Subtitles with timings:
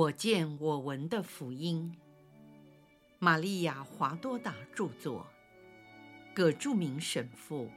[0.00, 1.94] 我见我闻的福音，
[3.18, 5.26] 玛利亚·华多达著作，
[6.34, 7.70] 葛著名神父，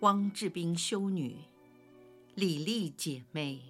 [0.00, 1.36] 汪志斌修女，
[2.36, 3.60] 李丽姐妹，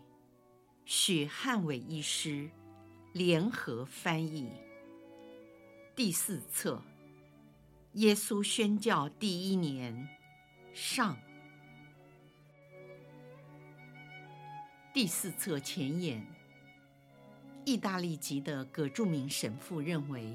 [0.84, 2.48] 许汉伟医师
[3.12, 4.48] 联合翻译。
[5.96, 6.80] 第四册，
[7.94, 10.08] 耶稣宣教第一年，
[10.72, 11.16] 上。
[14.94, 16.35] 第四册前言。
[17.66, 20.32] 意大利籍的葛著名神父认为，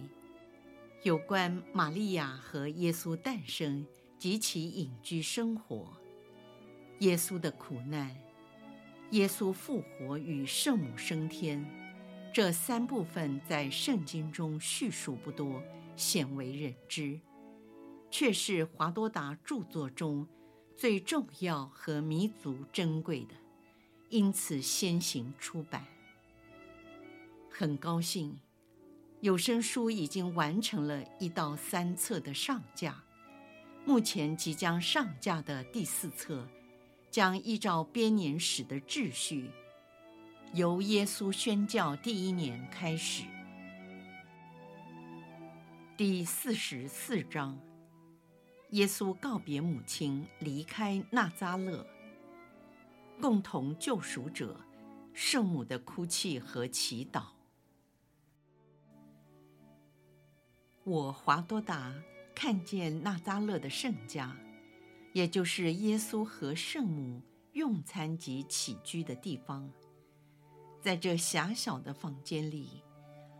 [1.02, 3.88] 有关玛利亚和耶稣诞生
[4.20, 5.94] 及其隐居生活、
[7.00, 8.14] 耶稣的苦难、
[9.12, 11.66] 耶稣复活与圣母升天
[12.34, 15.64] 这三部分，在圣经中叙述不多，
[15.96, 17.18] 鲜为人知，
[18.10, 20.28] 却是华多达著作中
[20.76, 23.36] 最重要和弥足珍贵的，
[24.10, 25.82] 因此先行出版。
[27.54, 28.40] 很高兴，
[29.20, 33.04] 有声书已经完成了一到三册的上架，
[33.86, 36.48] 目前即将上架的第四册，
[37.12, 39.52] 将依照编年史的秩序，
[40.54, 43.26] 由耶稣宣教第一年开始。
[45.98, 47.60] 第四十四章，
[48.70, 51.86] 耶稣告别母亲，离开纳扎勒，
[53.20, 54.60] 共同救赎者，
[55.14, 57.26] 圣母的哭泣和祈祷。
[60.84, 61.94] 我华多达
[62.34, 64.36] 看见纳扎勒的圣家，
[65.14, 67.22] 也就是耶稣和圣母
[67.54, 69.72] 用餐及起居的地方。
[70.82, 72.84] 在这狭小的房间里，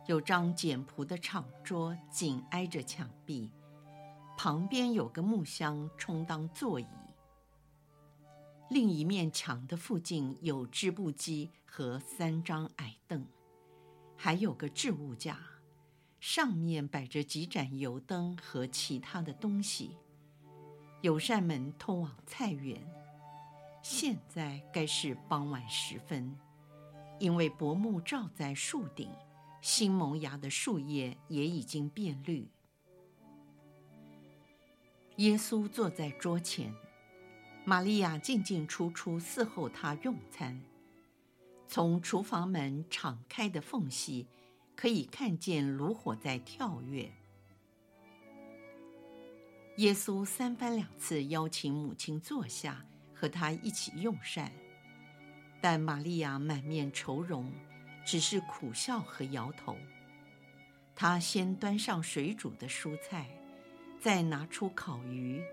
[0.06, 3.50] 有张简朴的长桌，紧挨着墙壁，
[4.38, 6.86] 旁边有个木箱充当座椅。
[8.70, 13.26] 另一面墙的附近有织布机和三张矮凳，
[14.16, 15.40] 还有个置物架。
[16.22, 19.98] 上面摆着几盏油灯和其他的东西，
[21.02, 22.80] 有扇门通往菜园。
[23.82, 26.38] 现在该是傍晚时分，
[27.20, 29.10] 因为薄暮罩在树顶，
[29.62, 32.48] 新萌芽的树叶也已经变绿。
[35.16, 36.72] 耶稣坐在桌前，
[37.66, 40.62] 玛利亚进进出出伺候他用餐，
[41.68, 44.28] 从厨房门敞开的缝隙。
[44.82, 47.08] 可以看见炉火在跳跃。
[49.78, 52.84] 耶稣三番两次邀请母亲坐下，
[53.14, 54.52] 和他一起用膳，
[55.62, 57.54] 但玛利亚满面愁容，
[58.04, 59.78] 只是苦笑和摇头。
[60.96, 63.30] 他先端上水煮的蔬菜，
[64.00, 65.44] 再拿出烤鱼、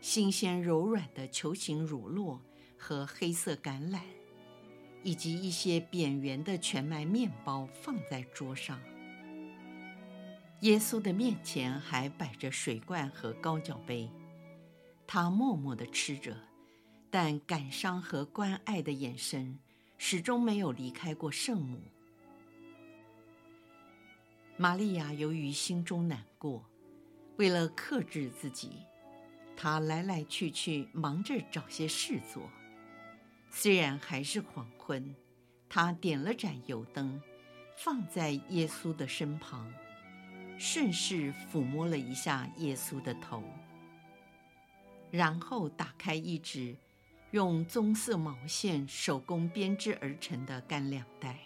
[0.00, 2.40] 新鲜柔软的球形乳酪
[2.78, 4.00] 和黑色橄榄。
[5.06, 8.82] 以及一些扁圆的全麦面包放在桌上。
[10.62, 14.10] 耶稣的面前还摆着水罐和高脚杯，
[15.06, 16.36] 他默默地吃着，
[17.08, 19.56] 但感伤和关爱的眼神
[19.96, 21.78] 始终没有离开过圣母。
[24.56, 26.64] 玛利亚由于心中难过，
[27.36, 28.78] 为了克制自己，
[29.56, 32.50] 她来来去去忙着找些事做。
[33.58, 35.16] 虽然还是黄昏，
[35.66, 37.18] 他点了盏油灯，
[37.74, 39.72] 放在耶稣的身旁，
[40.58, 43.42] 顺势抚摸了一下耶稣的头，
[45.10, 46.76] 然后打开一只
[47.30, 51.38] 用棕色毛线手工编织而成的干粮袋。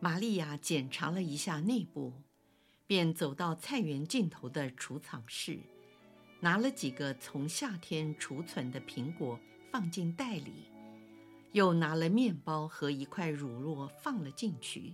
[0.00, 2.10] 玛利亚检查了一下内部，
[2.86, 5.58] 便走到菜园尽头的储藏室，
[6.40, 9.38] 拿了几个从夏天储存的苹果。
[9.72, 10.66] 放进袋里，
[11.52, 14.92] 又拿了面包和一块乳酪放了进去。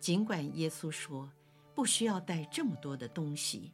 [0.00, 1.30] 尽管耶稣说
[1.74, 3.70] 不需要带这么多的东西，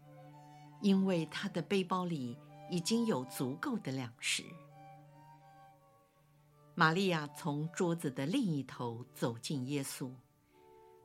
[0.82, 2.36] 因为他的背包里
[2.68, 4.42] 已经有足够的粮食。
[6.74, 10.10] 玛利亚从桌子的另一头走近耶稣，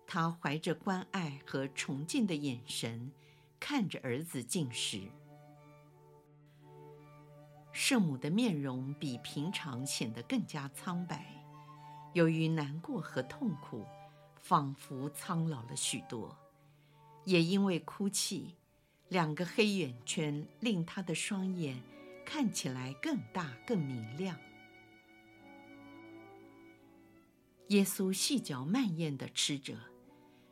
[0.07, 3.11] 她怀着关爱和崇敬的眼神
[3.59, 5.03] 看着儿子进食。
[7.73, 11.25] 圣母的面容比平常显得更加苍白，
[12.13, 13.83] 由于难过和痛苦，
[14.35, 16.37] 仿佛苍老了许多。
[17.25, 18.55] 也因为哭泣，
[19.09, 21.81] 两个黑眼圈令她的双眼
[22.23, 24.37] 看起来更大、更明亮。
[27.69, 29.75] 耶稣细嚼慢咽地吃着，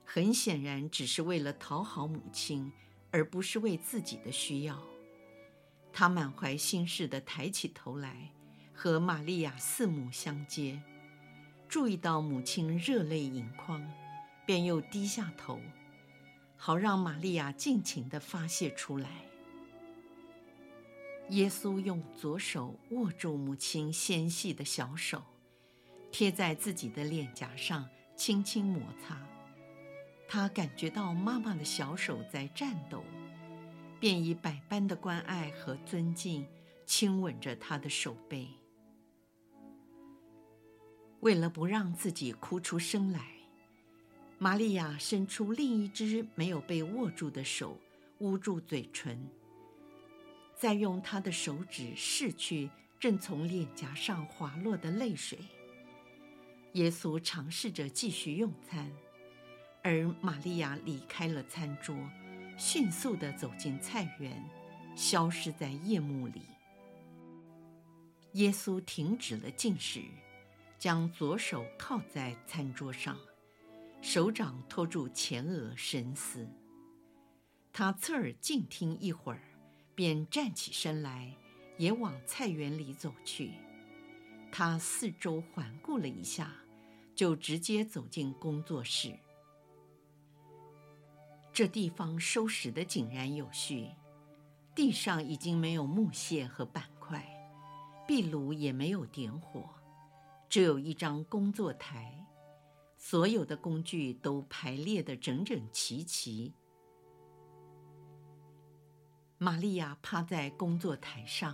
[0.03, 2.71] 很显然只是为了讨好母亲，
[3.12, 4.90] 而不是为自己的需要。
[5.93, 8.31] 他满怀心事地抬起头来，
[8.73, 10.81] 和玛利亚四目相接，
[11.67, 13.85] 注意到母亲热泪盈眶，
[14.45, 15.59] 便又低下头，
[16.55, 19.09] 好让玛利亚尽情地发泄出来。
[21.29, 25.23] 耶稣用左手握住母亲纤细的小手，
[26.11, 29.17] 贴在自己的脸颊上，轻轻摩擦。
[30.27, 33.03] 他感觉到妈妈的小手在颤抖，
[34.01, 36.44] 便以百般的关爱和尊敬
[36.88, 38.48] 亲吻着她的手背。
[41.19, 43.27] 为了不让自己哭出声来，
[44.39, 47.77] 玛利亚伸出另一只没有被握住的手，
[48.18, 49.30] 捂住嘴唇。
[50.56, 55.38] 再用他的手指拭去正从脸颊上滑落的泪水。
[56.74, 58.92] 耶稣尝试着继续用餐，
[59.83, 61.95] 而玛利亚离开了餐桌，
[62.63, 64.48] 迅速地走进菜园，
[64.96, 66.44] 消失在夜幕里。
[68.34, 70.04] 耶稣停止了进食，
[70.78, 73.18] 将左手靠在餐桌上，
[74.00, 76.48] 手掌托住前额深思。
[77.74, 79.42] 他侧耳静听一会儿。
[79.94, 81.36] 便站起身来，
[81.78, 83.52] 也往菜园里走去。
[84.52, 86.56] 他四周环顾了一下，
[87.13, 89.18] 就直接走进工作室。
[91.53, 93.89] 这地方收拾得井然有序，
[94.74, 97.25] 地上已经没有木屑和板块，
[98.07, 99.69] 壁炉也没有点火，
[100.48, 102.25] 只有一张工作台，
[102.98, 106.53] 所有的工具都排列得整整齐齐。
[109.38, 111.53] 玛利亚趴在工作台上，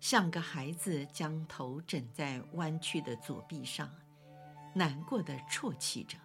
[0.00, 3.90] 像个孩子，将头枕在弯曲的左臂上，
[4.74, 6.18] 难过的啜泣着。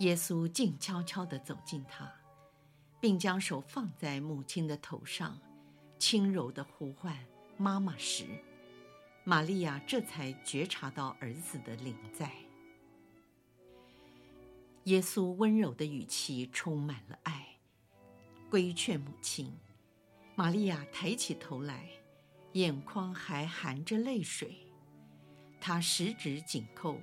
[0.00, 2.12] 耶稣静悄悄地走近她，
[3.00, 5.38] 并将手放在母亲的头上，
[5.98, 7.16] 轻柔地呼唤
[7.56, 8.26] “妈妈”时，
[9.24, 12.30] 玛利亚这才觉察到儿子的灵在。
[14.84, 17.46] 耶稣温柔的语气充满了爱。
[18.50, 19.52] 规劝母亲，
[20.36, 21.88] 玛利亚抬起头来，
[22.52, 24.56] 眼眶还含着泪水。
[25.58, 27.00] 她十指紧扣，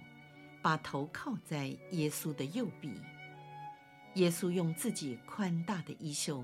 [0.64, 2.94] 把头靠在耶稣的右臂。
[4.16, 6.44] 耶稣用自己宽大的衣袖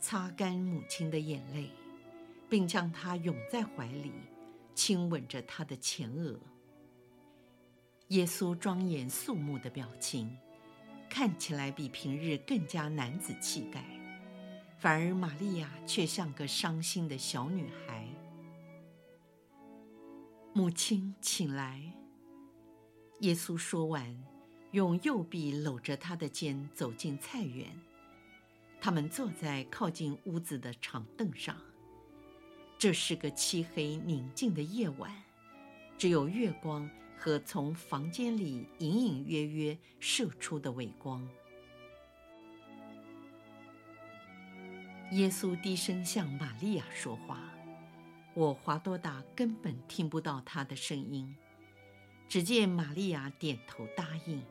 [0.00, 1.70] 擦干母亲的眼泪，
[2.50, 4.12] 并将她拥在怀里，
[4.74, 6.38] 亲吻着她的前额。
[8.08, 10.36] 耶稣庄严肃穆的表情，
[11.08, 13.84] 看起来比平日更加男子气概。
[14.78, 18.06] 反而玛利亚却像个伤心的小女孩。
[20.52, 21.92] 母亲，请来。
[23.20, 24.14] 耶稣说完，
[24.72, 27.66] 用右臂搂着她的肩走进菜园。
[28.78, 31.56] 他们坐在靠近屋子的长凳上。
[32.78, 35.10] 这是个漆黑宁静的夜晚，
[35.96, 41.26] 只有月光和从房间里隐隐约约射出的微光。
[45.12, 47.50] 耶稣低声向玛利亚说话，
[48.34, 51.34] 我华多达根本听不到他的声音，
[52.28, 54.42] 只见玛利亚点头答应。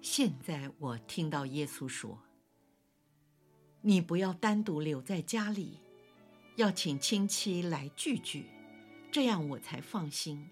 [0.00, 2.18] 现在我听到耶稣说
[3.80, 5.80] ：“你不要单独留在家里，
[6.56, 8.46] 要请亲戚来聚聚，
[9.10, 10.48] 这样我才放心。”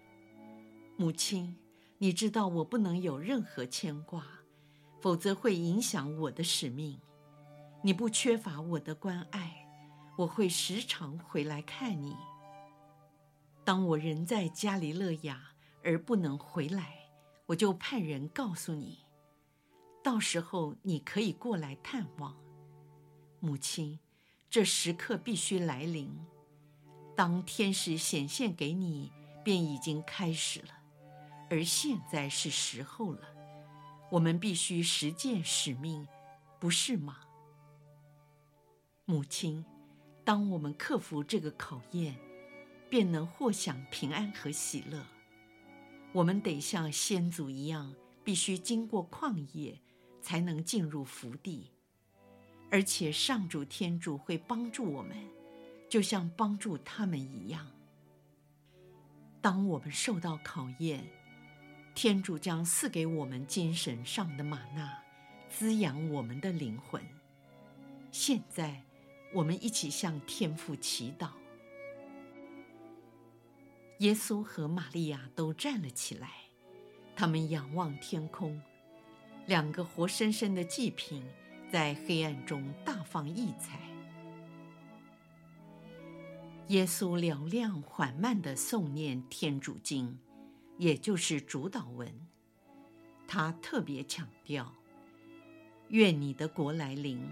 [0.96, 1.56] 母亲，
[1.98, 4.26] 你知道我不能有任何牵挂，
[5.00, 6.98] 否则会影响我的使命。
[7.82, 9.66] 你不缺乏我的关爱，
[10.16, 12.16] 我会时常回来看你。
[13.64, 15.52] 当我人在加里肋亚
[15.84, 17.10] 而不能回来，
[17.46, 19.04] 我就派人告诉你，
[20.02, 22.36] 到时候你可以过来探望。
[23.38, 23.98] 母亲，
[24.50, 26.12] 这时刻必须来临。
[27.14, 29.12] 当天使显现给你，
[29.44, 30.68] 便已经开始了，
[31.50, 33.20] 而现在是时候了。
[34.10, 36.06] 我们必须实践使命，
[36.58, 37.18] 不是吗？
[39.04, 39.64] 母亲，
[40.24, 42.18] 当我们克服这个考验，
[42.92, 45.02] 便能获享平安和喜乐。
[46.12, 49.80] 我们得像先祖一样，必须经过旷野，
[50.20, 51.70] 才能进入福地。
[52.70, 55.16] 而且上主天主会帮助我们，
[55.88, 57.66] 就像帮助他们一样。
[59.40, 61.02] 当我们受到考验，
[61.94, 65.02] 天主将赐给我们精神上的玛纳，
[65.48, 67.02] 滋养我们的灵魂。
[68.10, 68.82] 现在。
[69.34, 71.30] 我们一起向天父祈祷。
[74.02, 76.28] 耶稣和玛利亚都站了起来，
[77.14, 78.60] 他们仰望天空，
[79.46, 81.22] 两个活生生的祭品
[81.70, 83.78] 在黑暗中大放异彩。
[86.66, 90.18] 耶稣嘹亮缓慢地诵念天主经，
[90.78, 92.12] 也就是主祷文。
[93.28, 94.74] 他特别强调
[95.90, 97.24] ：“愿你的国来临，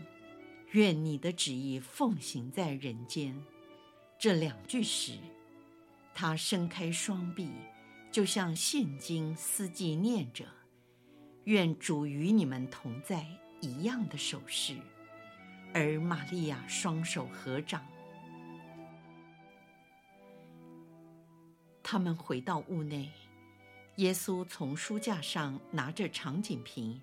[0.71, 3.35] 愿你的旨意奉行在人间。”
[4.21, 5.15] 这两句时，
[6.21, 7.51] 他伸开双臂，
[8.13, 10.45] 就像现今司祭念着
[11.45, 13.27] “愿主与你们同在”
[13.63, 14.77] 一样的手势，
[15.73, 17.83] 而玛利亚双手合掌。
[21.83, 23.11] 他们回到屋内，
[23.97, 27.01] 耶稣从书架上拿着长颈瓶，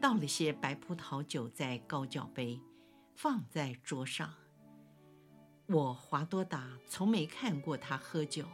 [0.00, 2.60] 倒了些白葡萄酒在高脚杯，
[3.16, 4.32] 放在桌上。
[5.66, 8.46] 我华多达从没看过他喝酒。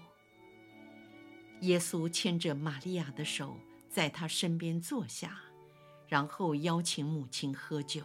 [1.62, 3.56] 耶稣牵着玛利亚的手，
[3.88, 5.40] 在他身边坐下，
[6.06, 8.04] 然后邀请母亲喝酒。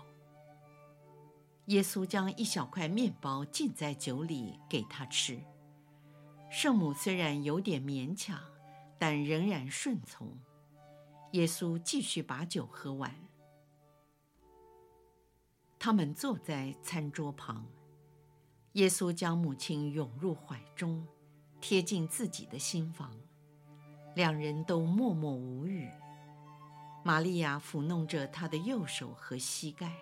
[1.68, 5.40] 耶稣将一小块面包浸在酒里给他吃。
[6.50, 8.40] 圣母虽然有点勉强，
[8.98, 10.38] 但仍然顺从。
[11.32, 13.14] 耶稣继续把酒喝完。
[15.80, 17.66] 他们坐在餐桌旁，
[18.76, 21.08] 耶稣将母亲拥入怀中，
[21.62, 23.18] 贴近自己的心房，
[24.16, 25.90] 两人都默默无语。
[27.02, 29.94] 玛利亚抚弄着他的右手和膝盖，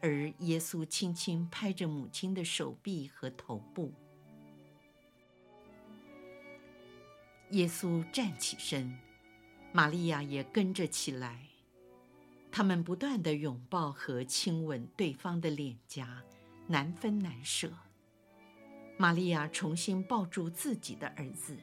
[0.00, 3.92] 而耶稣轻轻拍着母亲的手臂和头部。
[7.50, 8.96] 耶稣站起身，
[9.72, 11.48] 玛利亚也跟着起来。
[12.52, 16.22] 他们不断地拥抱和亲吻对方的脸颊，
[16.68, 17.72] 难分难舍。
[19.00, 21.56] 玛利亚重新抱住自己的儿子。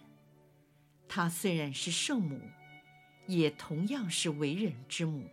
[1.08, 2.40] 她虽然是圣母，
[3.28, 5.28] 也同样是为人之母，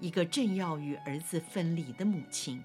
[0.00, 2.60] 一个正要与儿子分离的母亲。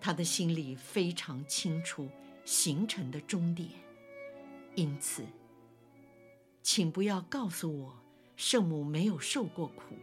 [0.00, 2.08] 她的心里非常清楚
[2.44, 3.68] 行程的终点，
[4.76, 5.26] 因此。
[6.62, 7.92] 请不要告诉我，
[8.36, 9.96] 圣母没有受过苦。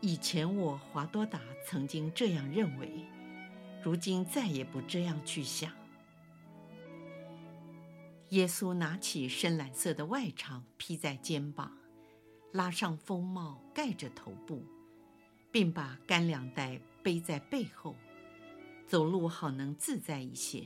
[0.00, 3.04] 以前我华多达曾经这样认为，
[3.82, 5.70] 如今再也不这样去想。
[8.32, 11.70] 耶稣拿起深蓝色的外裳披在肩膀，
[12.52, 14.64] 拉上风帽盖着头部，
[15.50, 17.94] 并把干粮袋背在背后，
[18.86, 20.64] 走路好能自在一些。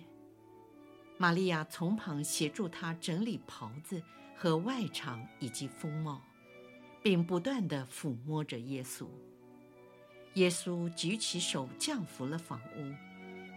[1.19, 4.03] 玛利亚从旁协助他整理袍子。
[4.39, 6.23] 和外裳以及风帽，
[7.03, 9.07] 并不断地抚摸着耶稣。
[10.35, 12.95] 耶稣举起手降服了房屋，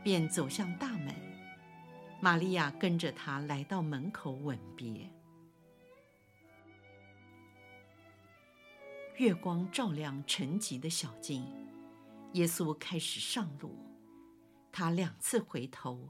[0.05, 1.13] 便走向大门。
[2.21, 5.09] 玛利亚跟着他来到门口吻别。
[9.17, 11.45] 月光照亮沉寂的小径，
[12.33, 13.73] 耶稣开始上路。
[14.71, 16.09] 他两次回头，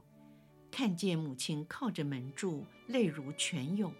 [0.70, 3.94] 看见母亲靠着门柱，泪如泉涌。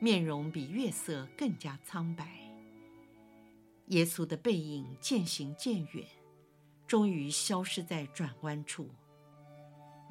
[0.00, 2.38] 面容比月色更加苍白。
[3.86, 6.06] 耶稣的背影渐行渐远，
[6.86, 8.88] 终于消失在转弯处。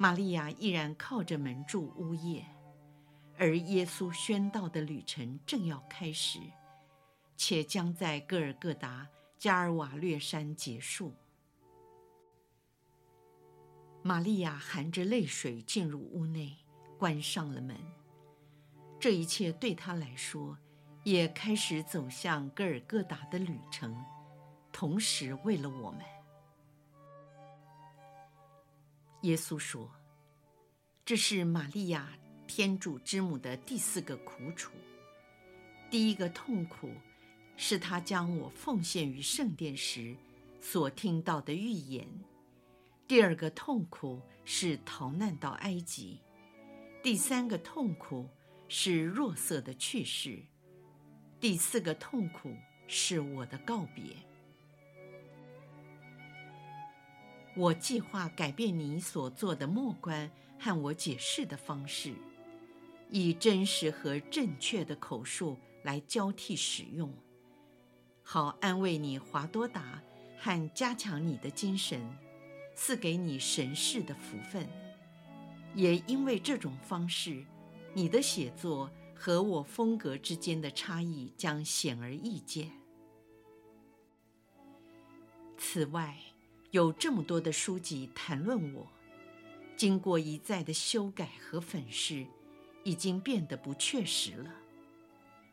[0.00, 2.46] 玛利亚依然靠着门柱呜咽，
[3.36, 6.38] 而耶稣宣道的旅程正要开始，
[7.36, 11.12] 且将在各尔各答加尔瓦略山结束。
[14.02, 16.56] 玛利亚含着泪水进入屋内，
[16.96, 17.76] 关上了门。
[19.00, 20.56] 这一切对她来说，
[21.02, 24.00] 也开始走向各尔各答的旅程，
[24.70, 26.02] 同时为了我们。
[29.22, 29.90] 耶稣说
[31.04, 32.12] ：“这是玛利亚
[32.46, 34.72] 天主之母的第四个苦楚。
[35.90, 36.90] 第一个痛苦，
[37.56, 40.16] 是她将我奉献于圣殿时
[40.60, 42.06] 所听到的预言；
[43.06, 46.20] 第二个痛苦是逃难到埃及；
[47.02, 48.28] 第三个痛苦。”
[48.70, 50.44] 是若瑟的去世，
[51.40, 52.54] 第四个痛苦
[52.86, 54.14] 是我的告别。
[57.58, 62.14] 我计划改变你所做的默观和我解释的方式，
[63.10, 67.12] 以真实和正确的口述来交替使用，
[68.22, 70.00] 好安慰你华多达
[70.38, 72.00] 和加强你的精神，
[72.76, 74.64] 赐给你神视的福分。
[75.74, 77.44] 也因为这种方式。
[77.94, 82.70] 你的写作和我风格之间的差异将显而易见。
[85.56, 86.16] 此外，
[86.70, 88.86] 有这么多的书籍谈论我，
[89.76, 92.26] 经过一再的修改和粉饰，
[92.84, 94.50] 已经变得不确实了。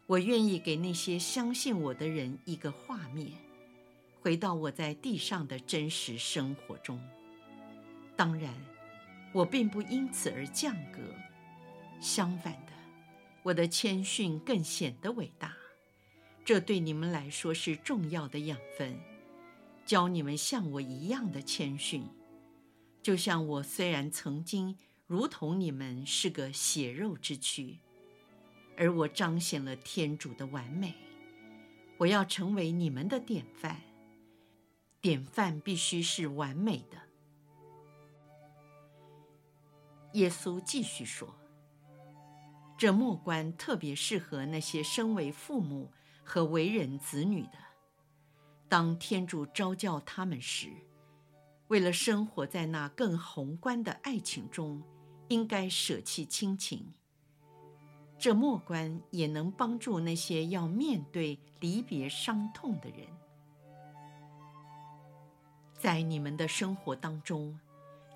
[0.08, 3.32] 我愿意给那些相信我的人一个画面，
[4.22, 7.02] 回到我在地上的真实生活中。
[8.16, 8.54] 当然。
[9.34, 11.02] 我并不因此而降格，
[12.00, 12.72] 相反的，
[13.44, 15.54] 我的谦逊更显得伟大。
[16.46, 18.98] 这对你们来说是重要的养分，
[19.86, 22.10] 教你们像我一样的谦逊。
[23.02, 24.76] 就像我虽然曾经
[25.06, 27.78] 如同你们是个血肉之躯，
[28.76, 30.96] 而我彰显了天主的完美。
[31.98, 33.80] 我要成为你们的典范，
[35.00, 36.98] 典范必须是完美的。
[40.14, 41.36] 耶稣继续说
[42.78, 45.92] ：“这末关特别适合那些身为父母
[46.24, 47.65] 和为人子女的，
[48.68, 50.70] 当天主召叫他们时。”
[51.68, 54.84] 为了生活在那更宏观的爱情中，
[55.30, 56.94] 应该舍弃亲情。
[58.20, 63.08] 这末观也能帮助那些要面对离别伤痛的人。
[65.74, 67.60] 在你们的生活当中，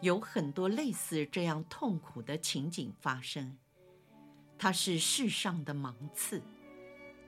[0.02, 3.58] 有很多类似这样痛苦的情景发生。
[4.58, 6.42] 它是世上的芒刺，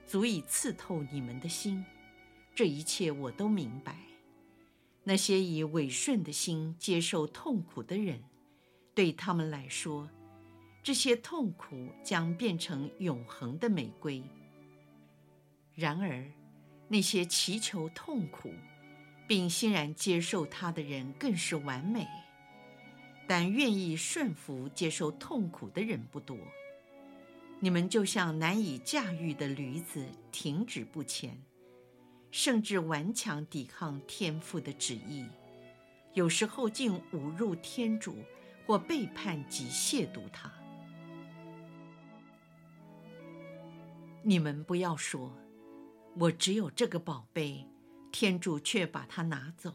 [0.06, 1.84] 足以刺透你们的心。
[2.54, 3.96] 这一切我都明白。
[5.04, 8.22] 那些以委顺的心接受痛苦的人，
[8.94, 10.08] 对他们来说，
[10.82, 14.22] 这些痛苦将变成永恒的玫瑰。
[15.74, 16.24] 然而，
[16.88, 18.52] 那些祈求痛苦，
[19.26, 22.06] 并欣然接受它的人更是完美。
[23.26, 26.36] 但愿意顺服接受痛苦的人不多。
[27.60, 31.40] 你们就像难以驾驭的驴子，停止不前。
[32.32, 35.26] 甚至顽强抵抗天父的旨意，
[36.14, 38.16] 有时候竟侮辱天主
[38.66, 40.50] 或背叛及亵渎他。
[44.22, 45.30] 你们不要说，
[46.18, 47.66] 我只有这个宝贝，
[48.10, 49.72] 天主却把它拿走；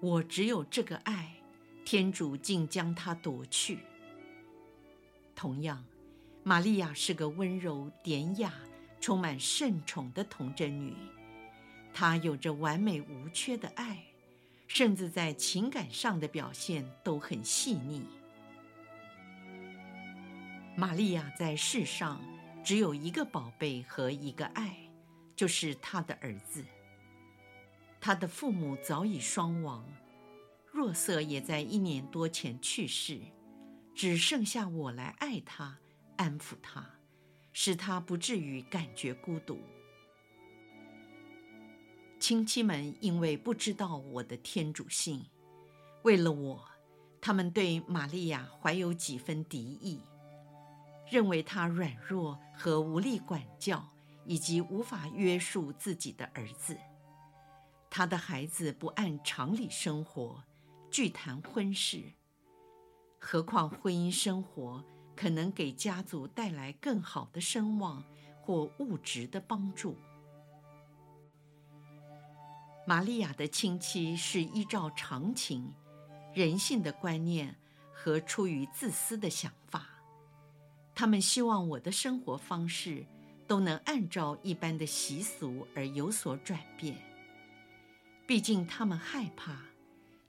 [0.00, 1.34] 我只有这个爱，
[1.84, 3.80] 天主竟将它夺去。
[5.34, 5.84] 同样，
[6.44, 8.52] 玛利亚是个温柔典雅、
[9.00, 10.94] 充满圣宠的童贞女。
[12.00, 13.98] 他有着完美无缺的爱，
[14.68, 18.06] 甚至在情感上的表现都很细腻。
[20.76, 22.20] 玛利亚在世上
[22.62, 24.78] 只有一个宝贝和一个爱，
[25.34, 26.64] 就是她的儿子。
[28.00, 29.84] 他的父母早已双亡，
[30.70, 33.18] 若瑟也在一年多前去世，
[33.92, 35.76] 只剩下我来爱他、
[36.16, 36.88] 安抚他，
[37.52, 39.60] 使他不至于感觉孤独。
[42.20, 45.24] 亲戚们因为不知道我的天主性，
[46.02, 46.68] 为了我，
[47.20, 50.00] 他们对玛利亚怀有几分敌意，
[51.08, 53.88] 认为她软弱和无力管教，
[54.24, 56.76] 以及无法约束自己的儿子。
[57.88, 60.42] 她的孩子不按常理生活，
[60.90, 62.02] 拒谈婚事，
[63.20, 68.04] 何况婚姻生活可能给家族带来更好的声望
[68.42, 69.96] 或物质的帮助。
[72.88, 75.74] 玛利亚的亲戚是依照常情、
[76.32, 77.54] 人性的观念
[77.92, 79.86] 和出于自私的想法，
[80.94, 83.04] 他们希望我的生活方式
[83.46, 86.96] 都能按照一般的习俗而有所转变。
[88.26, 89.60] 毕竟他们害怕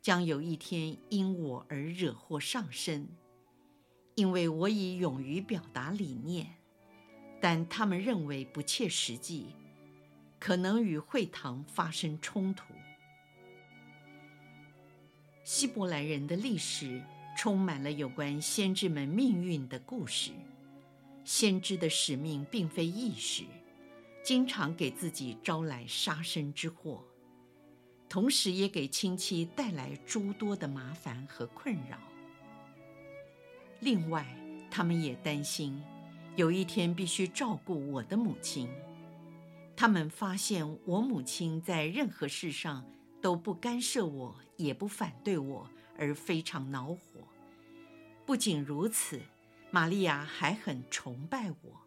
[0.01, 3.07] 将有一天因我而惹祸上身，
[4.15, 6.55] 因为我已勇于表达理念，
[7.39, 9.55] 但他们认为不切实际。
[10.39, 12.73] 可能与会堂发生冲突。
[15.43, 17.01] 希伯来人的历史
[17.37, 20.31] 充满了有关先知们命运的故事。
[21.25, 23.43] 先知的使命并非易事，
[24.23, 27.03] 经常给自己招来杀身之祸，
[28.07, 31.99] 同时也给亲戚带来诸多的麻烦和困扰。
[33.79, 34.25] 另外，
[34.71, 35.81] 他们也担心
[36.35, 38.67] 有一天必须照顾我的母亲。
[39.79, 42.85] 他们发现我母亲在任何事上
[43.21, 46.99] 都不干涉我，也不反对我，而非常恼火。
[48.25, 49.21] 不仅如此，
[49.71, 51.79] 玛利亚还很崇拜我。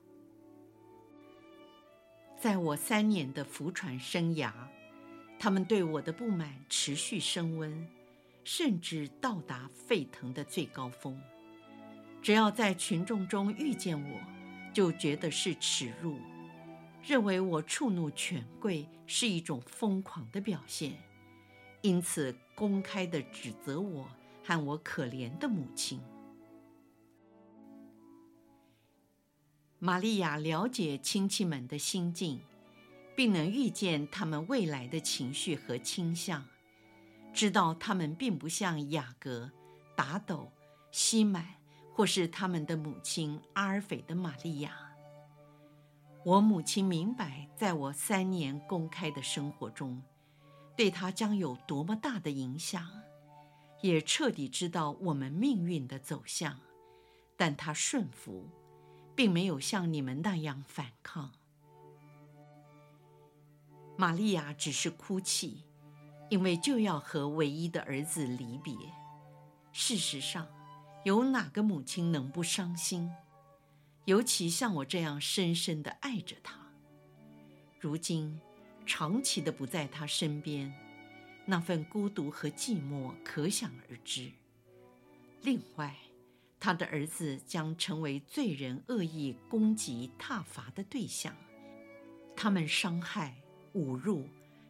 [2.41, 4.51] 在我三年的福传生涯，
[5.39, 7.87] 他们对我的不满持续升温，
[8.43, 11.21] 甚至到达沸腾的最高峰。
[12.23, 14.19] 只要在群众中遇见我，
[14.73, 16.17] 就觉得是耻辱。
[17.03, 20.97] 认为我触怒权贵是一种疯狂的表现，
[21.81, 24.09] 因此公开地指责我
[24.45, 26.01] 和我可怜的母亲。
[29.81, 32.41] 玛利亚了解亲戚们的心境，
[33.17, 36.47] 并能预见他们未来的情绪和倾向，
[37.35, 39.51] 知道他们并不像雅各、
[39.97, 40.53] 达斗、
[40.93, 41.45] 西满，
[41.93, 44.92] 或是他们的母亲阿尔斐的玛利亚。
[46.25, 50.01] 我母亲明白，在我三年公开的生活中，
[50.77, 52.89] 对她将有多么大的影响，
[53.81, 56.61] 也彻底知道我们命运的走向，
[57.37, 58.49] 但她顺服，
[59.17, 61.33] 并没有像你们那样反抗。
[63.97, 65.65] 玛利亚只是哭泣，
[66.31, 68.73] 因为就要和唯一的儿子离别。
[69.73, 70.47] 事实上，
[71.05, 73.11] 有哪个母亲能不伤心？
[74.05, 76.59] 尤其像我这样深深地爱着他。
[77.81, 78.41] 如今，
[78.85, 80.73] 长期的不在他身边，
[81.47, 84.31] 那份孤独和寂寞可想而知。
[85.43, 85.97] 另外，
[86.59, 91.37] 他的儿子将成为罪人恶意攻击挞伐的对象，
[92.37, 93.37] 他们伤害。
[93.75, 94.29] 侮辱，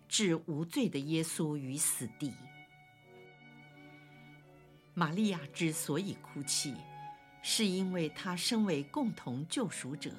[0.08, 2.32] 置无罪的耶稣于死地。
[4.94, 6.72] 玛利亚之所以哭泣，
[7.42, 10.10] 是因为她身为共同救赎者，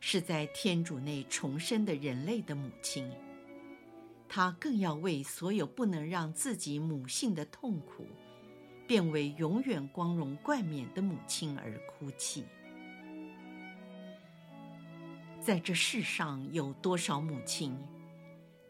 [0.00, 3.08] 是在天主内重生的人类的母亲。
[4.26, 8.06] 她更要为所有不能让自己母性的痛苦
[8.86, 12.44] 变为永远光荣冠冕的母亲而哭泣。
[15.40, 17.76] 在这世上有多少母亲，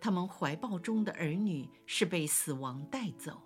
[0.01, 3.41] 她们怀抱中的儿女是被死亡带走？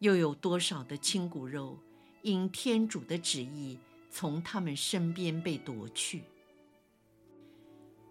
[0.00, 1.78] 又有多少的亲骨肉
[2.22, 3.78] 因天主的旨意
[4.10, 6.22] 从他们身边被夺去？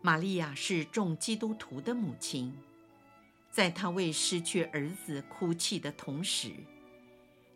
[0.01, 2.53] 玛利亚是众基督徒的母亲，
[3.51, 6.51] 在她为失去儿子哭泣的同时，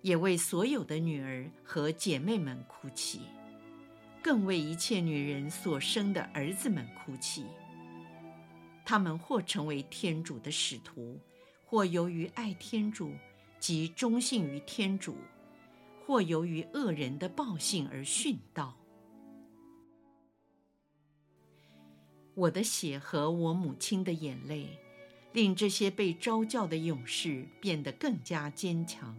[0.02, 3.22] 也为所有的女儿和姐妹们哭泣。
[4.24, 7.46] 更为一切女人所生的儿子们哭泣。
[8.86, 11.18] 他们或成为天主的使徒，
[11.66, 13.14] 或由于爱天主
[13.60, 15.18] 及忠信于天主，
[16.12, 18.76] 或由于恶人的暴行而殉道。
[22.34, 24.78] 我的血和我母亲的眼泪，
[25.32, 29.15] 令这些被召教的勇士变得更加坚强，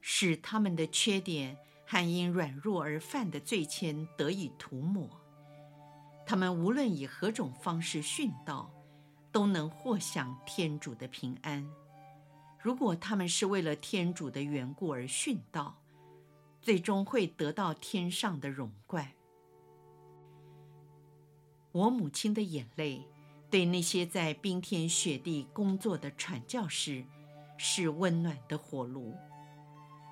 [0.00, 1.56] 使他们的缺点。
[1.84, 5.08] 还因软弱而犯的罪愆得以涂抹，
[6.26, 8.72] 他们无论以何种方式殉道，
[9.30, 11.64] 都能获享天主的平安。
[12.62, 15.80] 如果他们是为了天主的缘故而殉道，
[16.60, 19.12] 最终会得到天上的荣冠。
[21.72, 23.06] 我母亲的眼泪，
[23.48, 27.04] 对那些在冰天雪地工作的传教士，
[27.56, 29.14] 是温暖的火炉。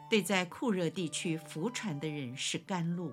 [0.08, 3.12] 对在酷热地区福传的人是甘露。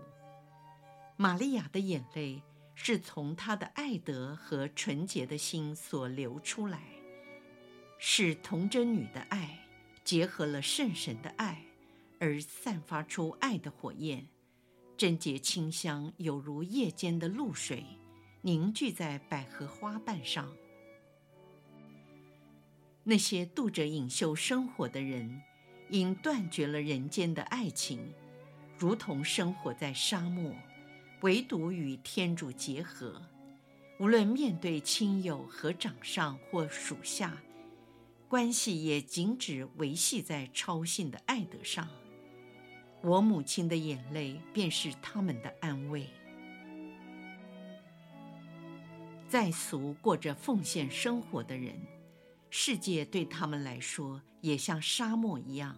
[1.17, 2.41] 玛利亚的眼泪
[2.74, 6.80] 是从她的爱德和纯洁的心所流出来，
[7.97, 9.60] 是童贞女的爱
[10.03, 11.63] 结合了圣神的爱，
[12.19, 14.27] 而散发出爱的火焰，
[14.97, 17.84] 贞洁清香，有如夜间的露水，
[18.41, 20.53] 凝聚在百合花瓣上。
[23.03, 25.41] 那些度着隐修生活的人。
[25.89, 28.12] 因断绝了人间的爱情，
[28.75, 30.51] 如同生活在沙漠，
[31.21, 33.21] 唯独与天主结合。
[33.99, 37.39] 无论面对亲友和长上或属下，
[38.28, 41.88] 关系也仅只维系在超性的爱德上。
[43.02, 46.10] 我母亲的眼泪便是他们的安慰。
[49.28, 51.76] 在俗过着奉献生活的人，
[52.50, 55.78] 世界对他们来说也像沙漠一样，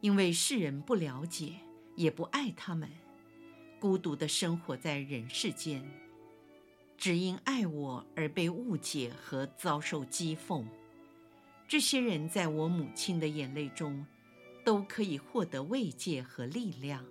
[0.00, 1.54] 因为世人不了解，
[1.94, 2.90] 也不爱他们，
[3.78, 5.88] 孤独地生活在人世间，
[6.96, 10.64] 只因爱我而被误解和遭受讥讽。
[11.72, 14.04] 这些人在我母亲的眼泪中，
[14.62, 17.02] 都可以获得慰藉和力量。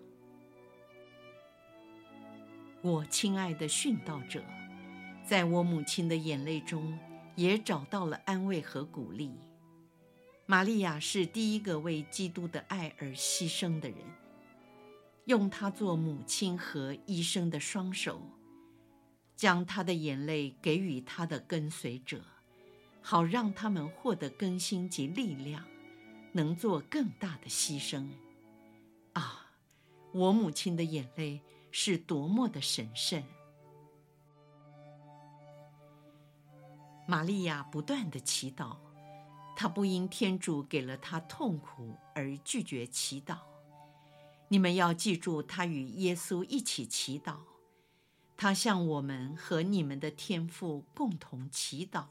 [2.83, 4.43] 我亲爱的殉道者，
[5.25, 6.95] 在我母亲的眼泪中，
[7.35, 9.31] 也找到了安慰和鼓励。
[10.45, 13.97] 玛利亚是第一个为基督的爱而牺牲的人，
[15.25, 18.21] 用她做母亲和医生的双手，
[19.35, 22.23] 将她的眼泪给予她的跟随者，
[23.01, 25.65] 好让他们获得更新及力量，
[26.31, 28.07] 能做更大的牺牲。
[29.13, 29.51] 啊，
[30.13, 33.21] 我母亲的眼泪是多么的神圣！
[37.07, 38.77] 玛利亚不断地祈祷，
[39.55, 43.39] 她不因天主给了她痛苦而拒绝祈祷。
[44.47, 47.37] 你们要记住，她与耶稣一起祈祷，
[48.37, 52.05] 她向我们和你们的天父共同祈祷。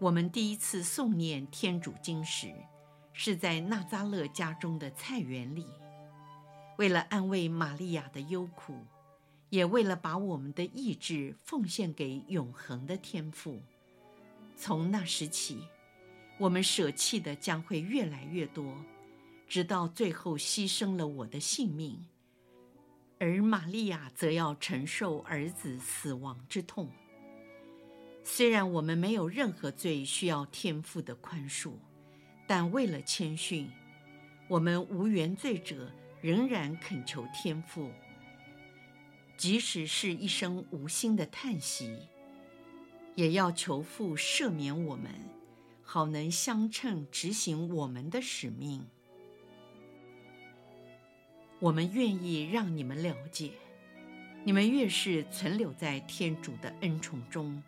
[0.00, 2.54] 我们第一次诵念天主经时，
[3.12, 5.66] 是在纳扎勒家中的菜园里，
[6.76, 8.86] 为了安慰玛利亚的忧苦，
[9.50, 13.60] 也为了把我们的意志奉献给永恒的天父。
[14.56, 15.64] 从那时起，
[16.38, 18.76] 我们舍弃的将会越来越多，
[19.48, 22.06] 直到最后牺牲了我的性命，
[23.18, 26.88] 而玛利亚则要承受儿子死亡之痛。
[28.30, 31.72] 虽然我们没有任何罪需要天父的宽恕，
[32.46, 33.70] 但为了谦逊，
[34.48, 37.90] 我们无原罪者仍然恳求天父，
[39.38, 41.98] 即使是一声无心的叹息。
[43.14, 45.10] 也要求父赦免我们，
[45.82, 48.86] 好能相称执行我们的使命。
[51.60, 53.52] 我们愿意让你们了解，
[54.44, 57.60] 你们越是存留在天主的恩宠中，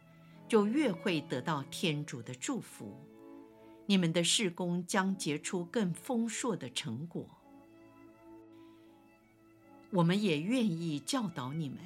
[0.50, 3.06] 就越会得到天主的祝福。
[3.86, 7.24] 你们的事工将结出更丰硕的成果。
[9.90, 11.78] 我们也愿意教导你们。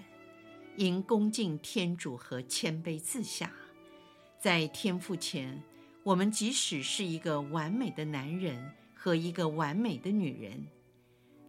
[0.77, 3.53] 应恭敬天主和谦卑自下，
[4.41, 5.63] 在天父前，
[6.03, 10.67] 我们即使是一个完美的男人和一个完美的女人，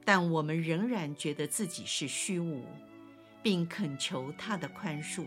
[0.03, 2.65] 但我们仍然觉得自己是虚无，
[3.41, 5.25] 并恳求他的宽恕，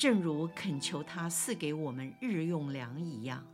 [0.00, 3.46] 正如恳求他赐给我们日用粮一样。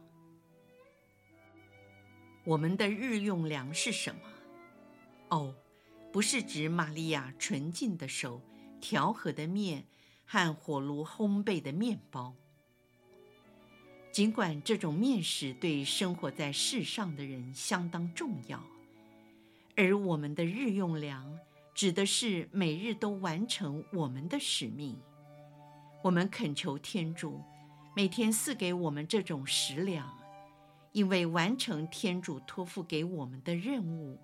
[2.44, 4.20] 我们的日用粮是什么？
[5.30, 5.52] 哦，
[6.12, 8.40] 不是指玛利亚纯净的手。
[8.80, 9.86] 调和的面
[10.24, 12.36] 和火炉烘焙的面包。
[14.12, 18.62] 尽管这种面食对生活在世上的人相当重要，
[19.74, 21.36] 而我们的日用粮
[21.74, 24.96] 指的是每日都完成我们的使命。
[26.06, 27.42] 我们恳求天主
[27.96, 30.16] 每天赐给我们这种食粮，
[30.92, 34.16] 因为完成天主托付给我们的任务，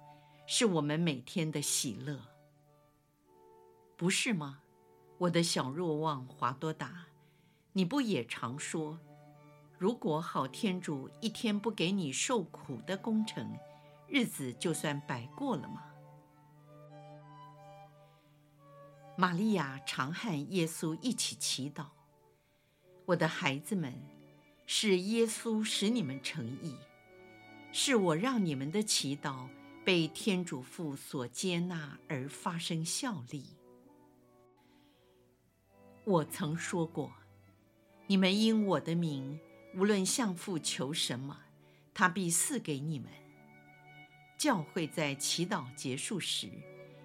[0.47, 2.21] 是我们每天的喜乐。
[3.97, 4.61] 不是吗，
[5.19, 7.07] 我的小若望华多达？
[7.73, 9.01] 你不也常说，
[9.77, 13.59] 如果好天主一天不给你受苦的工程，
[14.07, 15.83] 日子就算白过了吗？
[19.17, 21.87] 玛利亚常和耶稣一起祈祷。
[23.05, 23.95] 我的孩子们，
[24.67, 26.77] 是耶稣使你们成义，
[27.73, 29.49] 是我让你们的祈祷
[29.85, 33.45] 被天主父所接纳而发生效力。
[36.05, 37.13] 我曾说过，
[38.07, 39.39] 你们因我的名，
[39.75, 41.39] 无论向父求什么，
[41.93, 43.09] 他必赐给你们。
[44.39, 46.51] 教会在祈祷结束时，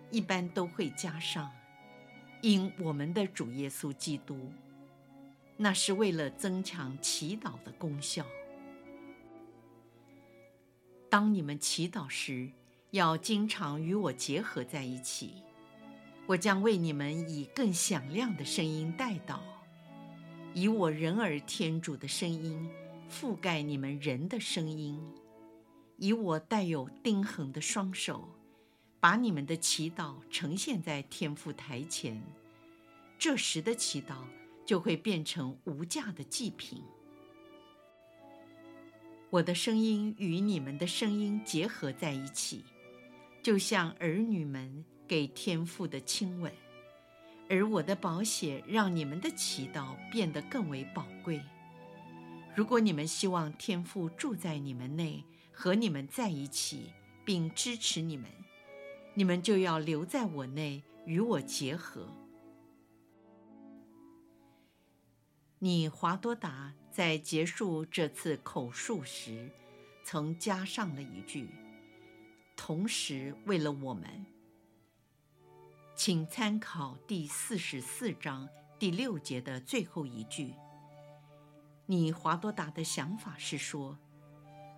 [0.09, 1.51] 一般都会加上
[2.41, 4.51] “因我们的主耶稣基督”，
[5.57, 8.25] 那是为了增强祈祷的功效。
[11.09, 12.51] 当你们祈祷时，
[12.91, 15.43] 要经常与我结合在一起。
[16.27, 19.39] 我将为你们以更响亮的声音代祷，
[20.53, 22.69] 以我人儿天主的声音
[23.09, 25.01] 覆盖你们人的声音，
[25.95, 28.27] 以我带有钉痕的双手，
[28.99, 32.21] 把你们的祈祷呈现在天父台前。
[33.17, 34.17] 这时的祈祷
[34.65, 36.81] 就会变成无价的祭品。
[39.29, 42.63] 我的声音与你们的声音结合在一起，
[43.41, 44.85] 就像儿女们。
[45.09, 46.51] 给天父的亲吻，
[47.49, 51.41] 而我的宝血让你们的祈祷变得更为宝贵。
[52.53, 56.91] 如果你们希望天父住在你们内，和你们在一起，
[57.23, 58.29] 并支持你们，
[59.17, 62.07] 你们就要留在我内，与我结合。
[65.57, 69.49] 你华多达在结束这次口述时，
[70.03, 71.49] 曾加上了一句
[72.55, 74.23] ：“同时为了我们。”
[75.97, 80.53] 请参考第四十四章第六节的最后一句。
[81.87, 83.97] 你华多达的想法是说，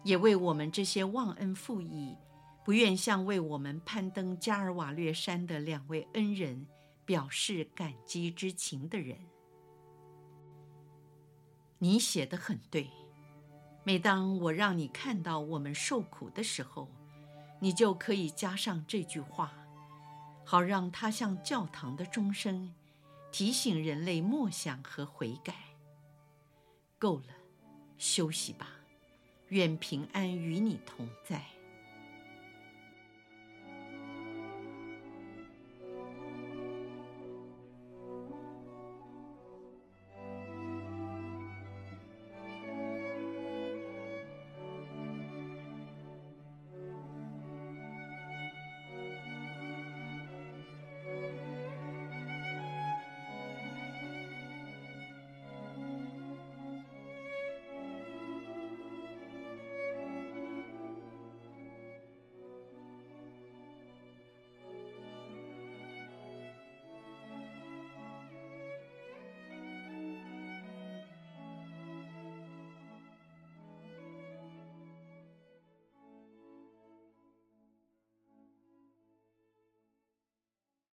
[0.05, 2.15] 也为我们这些忘恩负义、
[2.69, 6.67] 不愿向为我们攀登加尔瓦略山的两位恩人
[7.03, 9.17] 表示感激之情的人。
[11.79, 12.87] 你写的很对。
[13.83, 16.87] 每当我让你看到我们受苦的时候，
[17.59, 19.51] 你就可以加上这句话。
[20.45, 22.75] 好让他像教堂的钟声，
[23.31, 25.55] 提醒人类默想和悔改。
[26.99, 27.33] 够了，
[27.97, 28.69] 休息吧，
[29.47, 31.43] 愿平安与你同在。